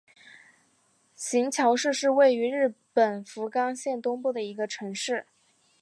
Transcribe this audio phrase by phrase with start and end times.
[1.13, 5.27] 行桥市是位于日本福冈县东部的一个城市。